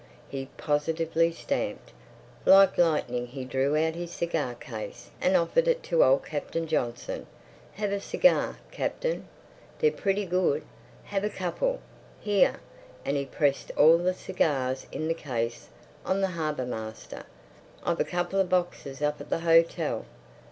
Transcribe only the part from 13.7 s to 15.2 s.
all the cigars in the